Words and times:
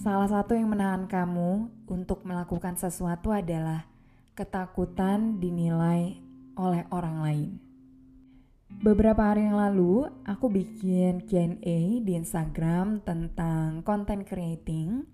Salah 0.00 0.32
satu 0.32 0.56
yang 0.56 0.72
menahan 0.72 1.04
kamu 1.04 1.68
untuk 1.84 2.24
melakukan 2.24 2.72
sesuatu 2.72 3.36
adalah 3.36 3.84
ketakutan 4.32 5.36
dinilai 5.36 6.16
oleh 6.56 6.88
orang 6.88 7.16
lain. 7.20 7.50
Beberapa 8.80 9.28
hari 9.28 9.44
yang 9.44 9.60
lalu, 9.60 10.08
aku 10.24 10.48
bikin 10.48 11.28
Q&A 11.28 12.00
di 12.00 12.16
Instagram 12.16 13.04
tentang 13.04 13.84
content 13.84 14.24
creating. 14.24 15.04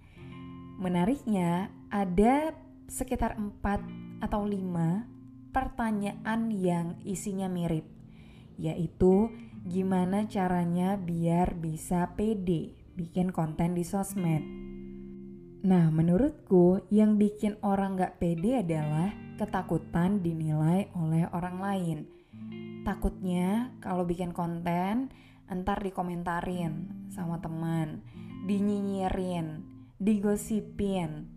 Menariknya, 0.78 1.66
ada 1.90 2.54
sekitar 2.86 3.34
4 3.42 4.22
atau 4.22 4.46
5 4.46 5.50
pertanyaan 5.50 6.54
yang 6.54 6.94
isinya 7.02 7.50
mirip, 7.50 7.90
yaitu 8.54 9.34
gimana 9.66 10.30
caranya 10.30 10.94
biar 10.94 11.58
bisa 11.58 12.14
pede 12.14 12.78
bikin 12.94 13.34
konten 13.34 13.74
di 13.74 13.82
sosmed. 13.82 14.75
Nah, 15.66 15.90
menurutku 15.90 16.86
yang 16.94 17.18
bikin 17.18 17.58
orang 17.58 17.98
gak 17.98 18.22
pede 18.22 18.62
adalah 18.62 19.10
ketakutan 19.34 20.22
dinilai 20.22 20.94
oleh 20.94 21.26
orang 21.34 21.58
lain. 21.58 21.98
Takutnya 22.86 23.74
kalau 23.82 24.06
bikin 24.06 24.30
konten, 24.30 25.10
entar 25.50 25.82
dikomentarin 25.82 27.10
sama 27.10 27.42
teman, 27.42 27.98
dinyinyirin, 28.46 29.66
digosipin. 29.98 31.34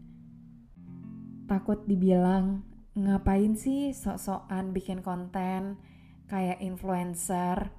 Takut 1.50 1.90
dibilang, 1.90 2.62
ngapain 2.94 3.58
sih 3.58 3.98
sok-sokan 3.98 4.78
bikin 4.78 5.02
konten 5.02 5.82
kayak 6.30 6.62
influencer? 6.62 7.74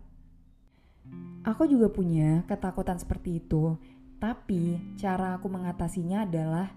Aku 1.47 1.71
juga 1.71 1.95
punya 1.95 2.43
ketakutan 2.51 2.99
seperti 2.99 3.39
itu, 3.39 3.79
tapi 4.21 4.77
cara 5.01 5.41
aku 5.41 5.49
mengatasinya 5.49 6.29
adalah 6.29 6.69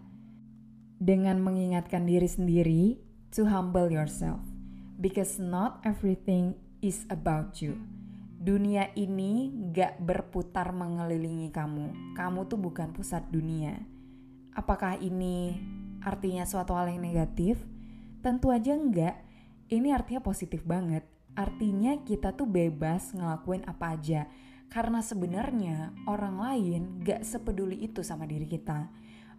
dengan 0.96 1.44
mengingatkan 1.44 2.08
diri 2.08 2.26
sendiri 2.32 2.84
to 3.36 3.44
humble 3.44 3.92
yourself. 3.92 4.40
Because 4.96 5.36
not 5.36 5.84
everything 5.84 6.56
is 6.80 7.04
about 7.12 7.60
you. 7.60 7.76
Dunia 8.40 8.88
ini 8.96 9.52
gak 9.76 10.00
berputar 10.00 10.72
mengelilingi 10.72 11.52
kamu. 11.52 12.16
Kamu 12.16 12.48
tuh 12.48 12.60
bukan 12.60 12.96
pusat 12.96 13.28
dunia. 13.28 13.76
Apakah 14.56 14.96
ini 15.04 15.60
artinya 16.00 16.48
suatu 16.48 16.72
hal 16.72 16.88
yang 16.88 17.04
negatif? 17.04 17.60
Tentu 18.24 18.56
aja 18.56 18.72
enggak. 18.72 19.20
Ini 19.68 19.92
artinya 19.92 20.24
positif 20.24 20.64
banget. 20.64 21.04
Artinya 21.36 22.00
kita 22.08 22.32
tuh 22.32 22.48
bebas 22.48 23.12
ngelakuin 23.12 23.68
apa 23.68 24.00
aja 24.00 24.32
karena 24.72 25.04
sebenarnya 25.04 25.96
orang 26.06 26.40
lain 26.40 26.82
gak 27.04 27.26
sepeduli 27.26 27.82
itu 27.84 28.06
sama 28.06 28.28
diri 28.28 28.46
kita. 28.46 28.90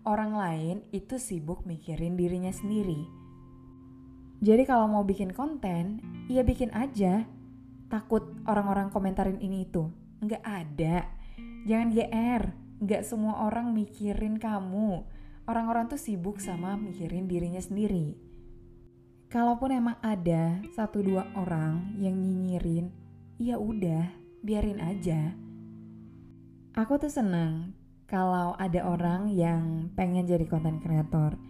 Orang 0.04 0.36
lain 0.36 0.84
itu 0.92 1.16
sibuk 1.16 1.64
mikirin 1.64 2.18
dirinya 2.18 2.52
sendiri. 2.52 3.24
Jadi 4.44 4.68
kalau 4.68 4.84
mau 4.84 5.00
bikin 5.00 5.32
konten, 5.32 6.04
ya 6.28 6.44
bikin 6.44 6.68
aja. 6.76 7.24
Takut 7.88 8.36
orang-orang 8.44 8.92
komentarin 8.92 9.40
ini 9.40 9.64
itu. 9.64 9.88
Nggak 10.20 10.44
ada. 10.44 11.08
Jangan 11.64 11.88
GR. 11.88 12.42
Nggak 12.84 13.02
semua 13.08 13.48
orang 13.48 13.72
mikirin 13.72 14.36
kamu. 14.36 15.08
Orang-orang 15.48 15.88
tuh 15.88 15.96
sibuk 15.96 16.36
sama 16.36 16.76
mikirin 16.76 17.24
dirinya 17.24 17.64
sendiri. 17.64 18.16
Kalaupun 19.32 19.72
emang 19.72 19.96
ada 20.04 20.60
satu 20.76 21.00
dua 21.00 21.26
orang 21.34 21.96
yang 21.98 22.14
nyinyirin, 22.14 22.92
ya 23.40 23.58
udah 23.58 24.23
biarin 24.44 24.76
aja. 24.84 25.32
Aku 26.76 27.00
tuh 27.00 27.08
seneng 27.08 27.72
kalau 28.04 28.52
ada 28.60 28.84
orang 28.84 29.32
yang 29.32 29.88
pengen 29.96 30.28
jadi 30.28 30.44
konten 30.44 30.84
kreator. 30.84 31.40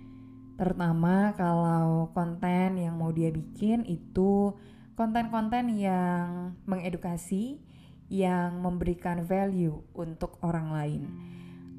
Terutama 0.55 1.35
kalau 1.35 2.15
konten 2.15 2.79
yang 2.79 2.95
mau 2.95 3.11
dia 3.11 3.35
bikin 3.35 3.83
itu 3.91 4.55
konten-konten 4.95 5.75
yang 5.75 6.55
mengedukasi, 6.71 7.59
yang 8.07 8.63
memberikan 8.63 9.27
value 9.27 9.83
untuk 9.91 10.39
orang 10.47 10.71
lain. 10.71 11.03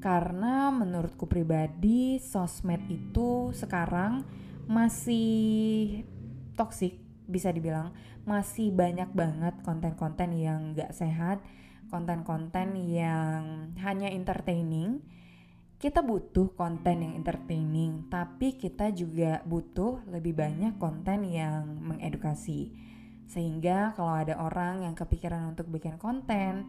Karena 0.04 0.68
menurutku 0.68 1.24
pribadi 1.24 2.20
sosmed 2.20 2.84
itu 2.92 3.56
sekarang 3.56 4.20
masih 4.68 6.04
toksik 6.60 7.05
bisa 7.26 7.50
dibilang 7.50 7.90
masih 8.26 8.70
banyak 8.74 9.10
banget 9.14 9.54
konten-konten 9.62 10.34
yang 10.34 10.74
gak 10.74 10.94
sehat, 10.94 11.42
konten-konten 11.90 12.74
yang 12.78 13.70
hanya 13.82 14.10
entertaining. 14.10 15.02
Kita 15.76 16.00
butuh 16.00 16.56
konten 16.56 17.04
yang 17.04 17.14
entertaining, 17.20 18.08
tapi 18.08 18.56
kita 18.56 18.88
juga 18.96 19.44
butuh 19.44 20.00
lebih 20.08 20.32
banyak 20.32 20.80
konten 20.80 21.28
yang 21.28 21.68
mengedukasi. 21.84 22.72
Sehingga 23.28 23.92
kalau 23.92 24.14
ada 24.16 24.40
orang 24.40 24.88
yang 24.88 24.96
kepikiran 24.96 25.52
untuk 25.52 25.68
bikin 25.68 26.00
konten, 26.00 26.64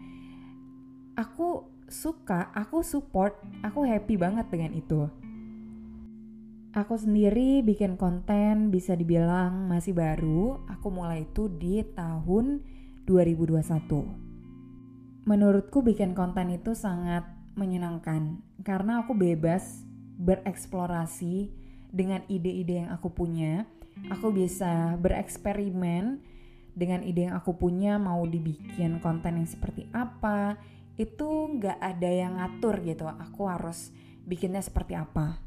aku 1.16 1.72
suka, 1.88 2.52
aku 2.52 2.84
support, 2.84 3.40
aku 3.64 3.88
happy 3.88 4.20
banget 4.20 4.52
dengan 4.52 4.76
itu. 4.76 5.08
Aku 6.76 7.00
sendiri 7.00 7.64
bikin 7.64 7.96
konten 7.96 8.76
bisa 8.76 8.92
dibilang 8.92 9.72
masih 9.72 9.96
baru. 9.96 10.68
Aku 10.68 10.92
mulai 10.92 11.24
itu 11.24 11.48
di 11.48 11.80
tahun 11.96 12.60
2021. 13.08 15.24
Menurutku 15.24 15.80
bikin 15.80 16.12
konten 16.12 16.52
itu 16.52 16.76
sangat 16.76 17.24
menyenangkan 17.56 18.44
karena 18.68 19.00
aku 19.00 19.16
bebas 19.16 19.88
bereksplorasi 20.20 21.56
dengan 21.88 22.28
ide-ide 22.28 22.84
yang 22.84 22.92
aku 22.92 23.16
punya. 23.16 23.64
Aku 24.12 24.36
bisa 24.36 25.00
bereksperimen 25.00 26.20
dengan 26.76 27.00
ide 27.00 27.32
yang 27.32 27.40
aku 27.40 27.56
punya 27.56 27.96
mau 27.96 28.28
dibikin 28.28 29.00
konten 29.00 29.40
yang 29.40 29.48
seperti 29.48 29.88
apa. 29.96 30.60
Itu 31.00 31.48
nggak 31.48 31.80
ada 31.80 32.10
yang 32.12 32.44
ngatur 32.44 32.84
gitu. 32.84 33.08
Aku 33.08 33.48
harus 33.48 33.96
bikinnya 34.28 34.60
seperti 34.60 35.00
apa 35.00 35.47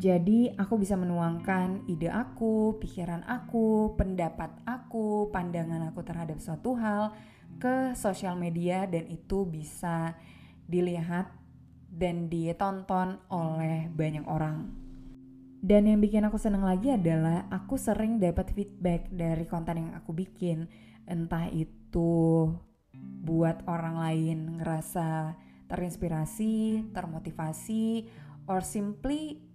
jadi 0.00 0.56
aku 0.56 0.80
bisa 0.80 0.96
menuangkan 0.96 1.84
ide 1.84 2.08
aku, 2.08 2.80
pikiran 2.80 3.20
aku, 3.28 3.92
pendapat 4.00 4.48
aku, 4.64 5.28
pandangan 5.28 5.92
aku 5.92 6.00
terhadap 6.00 6.40
suatu 6.40 6.72
hal 6.72 7.12
ke 7.60 7.92
sosial 7.92 8.32
media 8.32 8.88
dan 8.88 9.04
itu 9.12 9.44
bisa 9.44 10.16
dilihat 10.64 11.28
dan 11.92 12.32
ditonton 12.32 13.20
oleh 13.28 13.92
banyak 13.92 14.24
orang. 14.24 14.72
Dan 15.60 15.84
yang 15.84 16.00
bikin 16.00 16.24
aku 16.24 16.40
seneng 16.40 16.64
lagi 16.64 16.96
adalah 16.96 17.44
aku 17.52 17.76
sering 17.76 18.16
dapat 18.16 18.56
feedback 18.56 19.04
dari 19.12 19.44
konten 19.44 19.84
yang 19.84 19.92
aku 19.92 20.16
bikin, 20.16 20.64
entah 21.04 21.44
itu 21.52 22.48
buat 23.20 23.68
orang 23.68 24.00
lain 24.00 24.38
ngerasa 24.64 25.36
terinspirasi, 25.68 26.88
termotivasi, 26.96 28.08
or 28.48 28.64
simply 28.64 29.49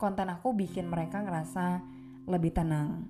konten 0.00 0.32
aku 0.32 0.56
bikin 0.56 0.88
mereka 0.88 1.20
ngerasa 1.20 1.84
lebih 2.24 2.56
tenang. 2.56 3.04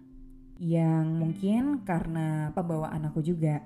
Yang 0.58 1.06
mungkin 1.06 1.62
karena 1.87 2.50
pembawaan 2.50 3.06
aku 3.06 3.22
juga. 3.22 3.62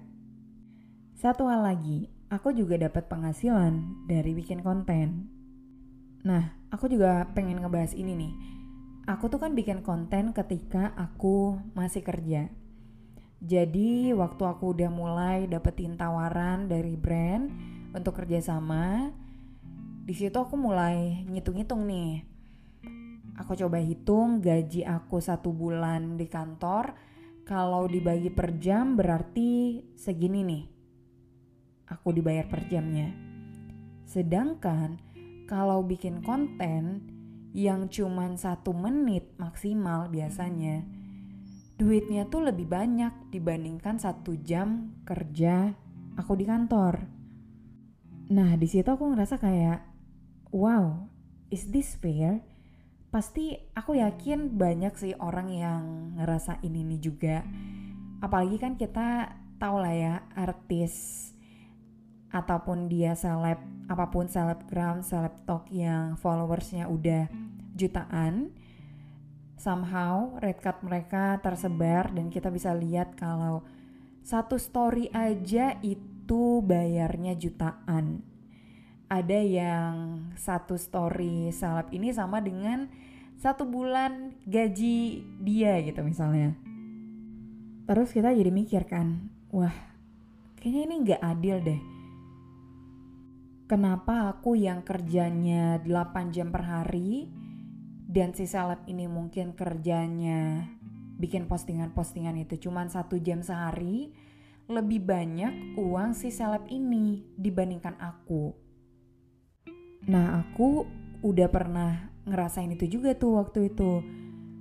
Satu 1.17 1.49
hal 1.49 1.65
lagi, 1.65 2.13
aku 2.29 2.53
juga 2.53 2.77
dapat 2.77 3.09
penghasilan 3.09 4.05
dari 4.05 4.37
bikin 4.37 4.61
konten. 4.61 5.33
Nah, 6.21 6.53
aku 6.69 6.93
juga 6.93 7.25
pengen 7.33 7.65
ngebahas 7.65 7.97
ini 7.97 8.13
nih. 8.13 8.35
Aku 9.09 9.33
tuh 9.33 9.41
kan 9.41 9.57
bikin 9.57 9.81
konten 9.81 10.37
ketika 10.37 10.93
aku 10.93 11.57
masih 11.73 12.05
kerja. 12.05 12.53
Jadi 13.45 14.13
waktu 14.13 14.43
aku 14.45 14.77
udah 14.77 14.89
mulai 14.93 15.49
dapetin 15.49 15.97
tawaran 15.97 16.69
dari 16.69 16.97
brand 16.97 17.49
untuk 17.93 18.17
kerjasama, 18.17 19.13
di 20.05 20.13
situ 20.17 20.37
aku 20.37 20.57
mulai 20.57 21.25
ngitung-ngitung 21.29 21.85
nih 21.85 22.34
Aku 23.35 23.59
coba 23.59 23.83
hitung 23.83 24.39
gaji 24.39 24.87
aku 24.87 25.19
satu 25.19 25.51
bulan 25.51 26.15
di 26.15 26.31
kantor 26.31 26.95
Kalau 27.45 27.85
dibagi 27.85 28.33
per 28.33 28.57
jam 28.57 28.97
berarti 28.97 29.77
segini 30.01 30.41
nih. 30.41 30.65
Aku 31.93 32.09
dibayar 32.09 32.49
per 32.49 32.65
jamnya. 32.73 33.13
Sedangkan 34.09 34.97
kalau 35.45 35.85
bikin 35.85 36.25
konten 36.25 37.05
yang 37.53 37.93
cuman 37.93 38.41
satu 38.41 38.73
menit 38.73 39.37
maksimal 39.37 40.09
biasanya, 40.09 40.89
duitnya 41.77 42.25
tuh 42.33 42.49
lebih 42.49 42.65
banyak 42.65 43.29
dibandingkan 43.29 44.01
satu 44.01 44.41
jam 44.41 44.97
kerja 45.05 45.77
aku 46.17 46.33
di 46.41 46.49
kantor. 46.49 47.05
Nah 48.33 48.57
di 48.57 48.65
situ 48.65 48.89
aku 48.89 49.13
ngerasa 49.13 49.37
kayak, 49.37 49.85
wow, 50.49 51.13
is 51.53 51.69
this 51.69 51.93
fair? 52.01 52.54
Pasti 53.15 53.55
aku 53.79 53.95
yakin 53.95 54.59
banyak 54.59 54.91
sih 54.99 55.15
orang 55.23 55.47
yang 55.55 55.83
ngerasain 56.19 56.67
ini 56.67 56.99
juga. 56.99 57.47
Apalagi 58.19 58.59
kan 58.59 58.75
kita 58.75 59.39
tahu 59.63 59.79
lah 59.79 59.95
ya 59.95 60.15
artis 60.35 61.31
ataupun 62.35 62.91
dia 62.91 63.15
seleb 63.15 63.63
apa 63.87 64.11
pun 64.11 64.27
selebgram 64.27 65.07
selebtok 65.07 65.71
yang 65.71 66.19
followersnya 66.19 66.91
udah 66.91 67.31
jutaan 67.79 68.51
somehow 69.55 70.35
red 70.43 70.59
card 70.59 70.83
mereka 70.83 71.39
tersebar 71.39 72.11
dan 72.11 72.35
kita 72.35 72.51
bisa 72.51 72.75
lihat 72.75 73.15
kalau 73.15 73.63
satu 74.27 74.59
story 74.59 75.07
aja 75.15 75.79
itu 75.87 76.59
bayarnya 76.67 77.39
jutaan 77.39 78.34
ada 79.15 79.39
yang 79.39 80.27
satu 80.35 80.75
story 80.75 81.55
seleb 81.55 81.95
ini 81.95 82.11
sama 82.11 82.43
dengan 82.43 82.91
satu 83.39 83.63
bulan 83.63 84.35
gaji 84.43 85.23
dia 85.39 85.79
gitu 85.87 86.03
misalnya 86.03 86.59
terus 87.87 88.11
kita 88.11 88.35
jadi 88.35 88.51
mikir 88.51 88.91
kan 88.91 89.31
wah 89.55 89.75
kayaknya 90.59 90.83
ini 90.91 90.95
nggak 91.07 91.23
adil 91.23 91.57
deh 91.63 91.81
kenapa 93.71 94.35
aku 94.35 94.59
yang 94.59 94.83
kerjanya 94.83 95.79
8 95.87 96.35
jam 96.35 96.51
per 96.51 96.67
hari 96.67 97.31
dan 98.11 98.35
si 98.35 98.51
seleb 98.51 98.83
ini 98.91 99.07
mungkin 99.07 99.55
kerjanya 99.55 100.67
bikin 101.15 101.47
postingan-postingan 101.47 102.35
itu 102.43 102.59
cuma 102.67 102.83
satu 102.91 103.15
jam 103.23 103.39
sehari 103.47 104.11
lebih 104.65 105.05
banyak 105.05 105.77
uang 105.77 106.17
si 106.17 106.33
seleb 106.33 106.65
ini 106.73 107.21
dibandingkan 107.37 108.01
aku. 108.01 108.64
Nah 110.05 110.45
aku 110.45 110.85
udah 111.25 111.49
pernah 111.49 112.13
ngerasain 112.29 112.73
itu 112.73 113.01
juga 113.01 113.17
tuh 113.17 113.41
waktu 113.41 113.73
itu. 113.73 114.05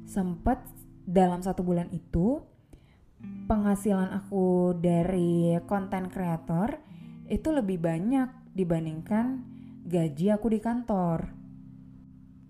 Sempet 0.07 0.59
dalam 1.03 1.43
satu 1.43 1.63
bulan 1.63 1.91
itu 1.91 2.39
penghasilan 3.47 4.11
aku 4.23 4.75
dari 4.79 5.59
konten 5.67 6.07
kreator 6.11 6.79
itu 7.27 7.51
lebih 7.51 7.79
banyak 7.79 8.55
dibandingkan 8.55 9.43
gaji 9.87 10.31
aku 10.31 10.47
di 10.51 10.59
kantor. 10.63 11.31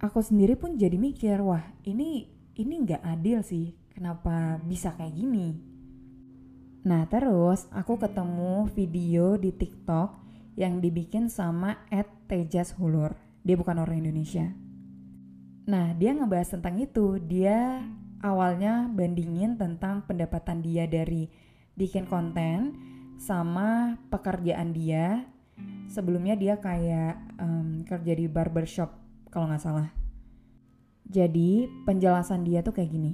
Aku 0.02 0.20
sendiri 0.20 0.60
pun 0.60 0.76
jadi 0.76 1.00
mikir, 1.00 1.40
wah 1.40 1.64
ini 1.88 2.28
ini 2.60 2.74
nggak 2.84 3.02
adil 3.02 3.40
sih, 3.42 3.74
kenapa 3.96 4.60
bisa 4.62 4.94
kayak 4.94 5.16
gini? 5.16 5.56
Nah 6.84 7.08
terus 7.08 7.66
aku 7.72 7.96
ketemu 7.96 8.68
video 8.76 9.40
di 9.40 9.56
TikTok 9.56 10.23
yang 10.54 10.80
dibikin 10.82 11.30
sama 11.30 11.82
Ed 11.90 12.10
Tejas 12.30 12.78
Hulur. 12.78 13.16
Dia 13.44 13.56
bukan 13.58 13.82
orang 13.82 14.02
Indonesia. 14.04 14.52
Nah 15.68 15.96
dia 15.96 16.16
ngebahas 16.16 16.60
tentang 16.60 16.80
itu. 16.80 17.20
Dia 17.20 17.84
awalnya 18.24 18.88
bandingin 18.88 19.60
tentang 19.60 20.08
pendapatan 20.08 20.64
dia 20.64 20.88
dari 20.88 21.28
bikin 21.74 22.06
konten 22.06 22.78
sama 23.18 23.98
pekerjaan 24.12 24.76
dia 24.76 25.26
sebelumnya 25.88 26.34
dia 26.34 26.58
kayak 26.58 27.18
um, 27.38 27.86
kerja 27.86 28.14
di 28.18 28.26
barbershop 28.26 28.90
kalau 29.30 29.50
nggak 29.50 29.64
salah. 29.64 29.90
Jadi 31.04 31.68
penjelasan 31.86 32.48
dia 32.48 32.66
tuh 32.66 32.74
kayak 32.74 32.90
gini. 32.90 33.14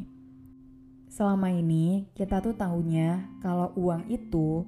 Selama 1.09 1.49
ini 1.49 2.07
kita 2.13 2.39
tuh 2.39 2.53
tahunya 2.53 3.41
kalau 3.41 3.73
uang 3.75 4.07
itu 4.13 4.63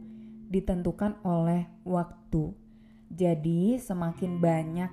ditentukan 0.51 1.21
oleh 1.23 1.69
waktu. 1.87 2.51
Jadi 3.11 3.75
semakin 3.75 4.39
banyak 4.39 4.91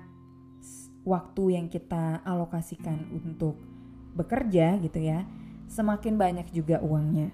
waktu 1.07 1.55
yang 1.55 1.71
kita 1.71 2.19
alokasikan 2.27 3.07
untuk 3.15 3.55
bekerja 4.13 4.75
gitu 4.83 4.99
ya, 4.99 5.23
semakin 5.71 6.19
banyak 6.19 6.51
juga 6.51 6.83
uangnya. 6.83 7.31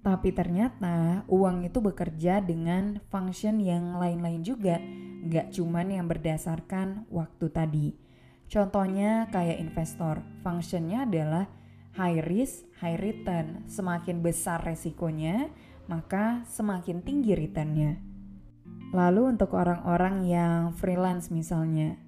Tapi 0.00 0.32
ternyata 0.32 1.28
uang 1.28 1.68
itu 1.68 1.84
bekerja 1.84 2.40
dengan 2.40 2.96
function 3.12 3.60
yang 3.60 4.00
lain-lain 4.00 4.40
juga, 4.40 4.80
nggak 5.28 5.52
cuman 5.52 5.92
yang 5.92 6.06
berdasarkan 6.08 7.04
waktu 7.12 7.46
tadi. 7.52 7.88
Contohnya 8.48 9.28
kayak 9.28 9.60
investor, 9.60 10.24
functionnya 10.40 11.04
adalah 11.04 11.44
high 12.00 12.24
risk, 12.24 12.64
high 12.80 12.96
return. 12.96 13.68
Semakin 13.68 14.24
besar 14.24 14.64
resikonya, 14.64 15.52
maka 15.84 16.48
semakin 16.48 17.04
tinggi 17.04 17.36
returnnya. 17.36 18.07
Lalu 18.88 19.36
untuk 19.36 19.52
orang-orang 19.52 20.24
yang 20.24 20.72
freelance 20.72 21.28
misalnya, 21.28 22.00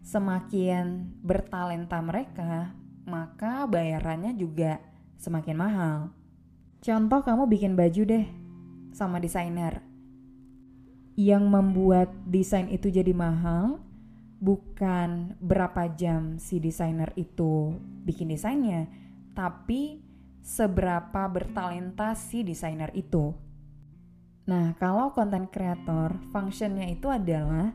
semakin 0.00 1.12
bertalenta 1.20 2.00
mereka, 2.00 2.72
maka 3.04 3.68
bayarannya 3.68 4.32
juga 4.32 4.80
semakin 5.20 5.56
mahal. 5.56 5.98
Contoh 6.80 7.20
kamu 7.20 7.44
bikin 7.48 7.72
baju 7.76 8.02
deh 8.08 8.26
sama 8.92 9.20
desainer. 9.20 9.84
Yang 11.14 11.44
membuat 11.44 12.08
desain 12.24 12.72
itu 12.72 12.88
jadi 12.88 13.12
mahal 13.12 13.84
bukan 14.40 15.36
berapa 15.40 15.88
jam 15.92 16.36
si 16.40 16.60
desainer 16.60 17.12
itu 17.16 17.76
bikin 18.04 18.32
desainnya, 18.32 18.88
tapi 19.36 20.00
seberapa 20.44 21.24
bertalenta 21.28 22.12
si 22.16 22.44
desainer 22.44 22.92
itu. 22.92 23.43
Nah, 24.44 24.76
kalau 24.76 25.12
konten 25.16 25.48
kreator, 25.48 26.20
functionnya 26.32 26.88
itu 26.92 27.08
adalah 27.08 27.72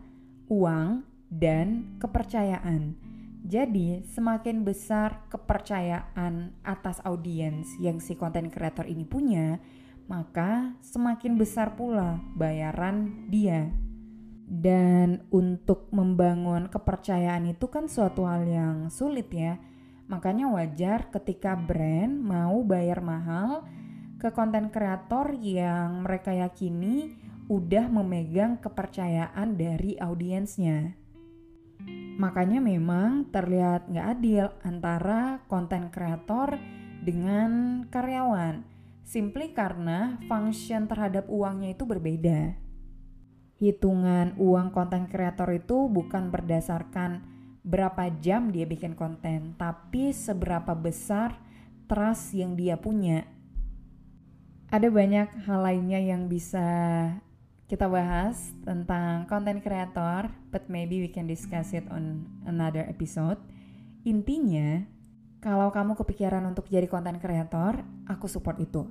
uang 0.49 1.01
dan 1.29 1.97
kepercayaan 1.97 3.09
jadi, 3.49 4.03
semakin 4.03 4.67
besar 4.67 5.23
kepercayaan 5.31 6.53
atas 6.61 6.99
audiens 7.07 7.71
yang 7.79 8.03
si 8.03 8.19
konten 8.19 8.51
kreator 8.51 8.83
ini 8.83 9.07
punya, 9.07 9.63
maka 10.11 10.75
semakin 10.83 11.39
besar 11.39 11.79
pula 11.79 12.19
bayaran 12.35 13.25
dia. 13.31 13.71
Dan 14.49 15.25
untuk 15.33 15.87
membangun 15.93 16.67
kepercayaan 16.67 17.49
itu 17.53 17.69
kan 17.73 17.89
suatu 17.89 18.25
hal 18.27 18.43
yang 18.43 18.77
sulit 18.93 19.29
ya. 19.33 19.57
Makanya 20.09 20.49
wajar 20.53 21.09
ketika 21.13 21.57
brand 21.57 22.21
mau 22.21 22.61
bayar 22.65 23.01
mahal 23.01 23.65
ke 24.19 24.35
konten 24.35 24.67
kreator 24.67 25.31
yang 25.39 26.03
mereka 26.03 26.35
yakini 26.35 27.15
udah 27.47 27.87
memegang 27.87 28.59
kepercayaan 28.59 29.55
dari 29.55 29.95
audiensnya. 29.95 30.93
Makanya 32.19 32.59
memang 32.59 33.31
terlihat 33.31 33.87
nggak 33.87 34.07
adil 34.19 34.45
antara 34.67 35.39
konten 35.47 35.87
kreator 35.87 36.59
dengan 36.99 37.81
karyawan. 37.87 38.67
Simply 39.07 39.55
karena 39.55 40.19
function 40.27 40.85
terhadap 40.85 41.25
uangnya 41.31 41.73
itu 41.73 41.87
berbeda. 41.87 42.59
Hitungan 43.55 44.35
uang 44.35 44.75
konten 44.75 45.07
kreator 45.07 45.49
itu 45.55 45.87
bukan 45.87 46.27
berdasarkan 46.27 47.23
berapa 47.63 48.11
jam 48.19 48.51
dia 48.51 48.67
bikin 48.67 48.99
konten, 48.99 49.55
tapi 49.55 50.11
seberapa 50.11 50.75
besar 50.75 51.39
trust 51.87 52.35
yang 52.35 52.59
dia 52.59 52.75
punya. 52.75 53.38
Ada 54.69 54.85
banyak 54.93 55.49
hal 55.49 55.65
lainnya 55.65 55.97
yang 55.97 56.29
bisa 56.29 56.61
kita 57.65 57.89
bahas 57.89 58.53
tentang 58.61 59.25
konten 59.25 59.65
kreator, 59.65 60.29
but 60.53 60.69
maybe 60.69 61.01
we 61.01 61.09
can 61.09 61.25
discuss 61.25 61.73
it 61.73 61.89
on 61.89 62.29
another 62.45 62.85
episode. 62.85 63.41
Intinya, 64.05 64.85
kalau 65.41 65.73
kamu 65.73 65.97
kepikiran 65.97 66.45
untuk 66.45 66.69
jadi 66.69 66.85
konten 66.85 67.17
kreator, 67.17 67.81
aku 68.05 68.29
support 68.29 68.61
itu. 68.61 68.85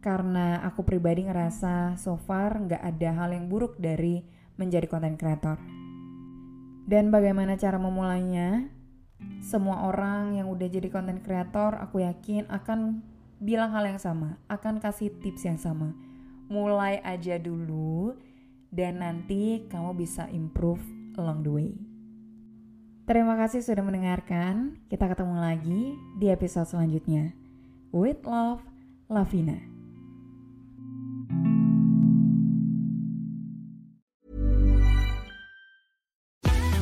Karena 0.00 0.64
aku 0.64 0.80
pribadi 0.80 1.28
ngerasa 1.28 2.00
so 2.00 2.16
far 2.16 2.56
nggak 2.56 2.80
ada 2.80 3.20
hal 3.20 3.36
yang 3.36 3.52
buruk 3.52 3.76
dari 3.76 4.24
menjadi 4.56 4.88
konten 4.88 5.20
kreator. 5.20 5.60
Dan 6.88 7.12
bagaimana 7.12 7.60
cara 7.60 7.76
memulainya? 7.76 8.72
Semua 9.44 9.84
orang 9.92 10.40
yang 10.40 10.48
udah 10.48 10.68
jadi 10.72 10.88
konten 10.88 11.20
kreator, 11.20 11.76
aku 11.76 12.00
yakin 12.00 12.48
akan 12.48 13.04
bilang 13.40 13.72
hal 13.72 13.88
yang 13.88 13.98
sama, 13.98 14.36
akan 14.46 14.78
kasih 14.78 15.10
tips 15.18 15.48
yang 15.48 15.58
sama 15.58 15.96
mulai 16.50 16.98
aja 17.06 17.38
dulu 17.38 18.18
dan 18.74 18.98
nanti 19.00 19.64
kamu 19.70 19.94
bisa 19.94 20.26
improve 20.34 20.82
along 21.14 21.46
the 21.46 21.50
way. 21.54 21.70
Terima 23.06 23.38
kasih 23.38 23.62
sudah 23.62 23.82
mendengarkan. 23.86 24.78
Kita 24.90 25.06
ketemu 25.06 25.34
lagi 25.38 25.94
di 26.18 26.26
episode 26.30 26.66
selanjutnya. 26.66 27.34
With 27.94 28.22
love. 28.26 28.62
Lavina. 29.10 29.69